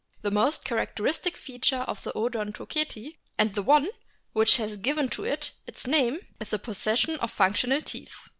The 0.23 0.31
most 0.31 0.65
characteristic 0.65 1.37
feature 1.37 1.85
of 1.87 2.01
the 2.01 2.11
Oclontoceti, 2.13 3.17
and 3.37 3.53
the 3.53 3.61
one 3.61 3.89
which 4.33 4.57
has 4.57 4.77
given 4.77 5.09
to 5.09 5.25
it 5.25 5.51
its 5.67 5.85
name, 5.85 6.21
is 6.39 6.49
the 6.49 6.57
possession 6.57 7.17
of 7.17 7.29
functional 7.29 7.81
teeth. 7.81 8.11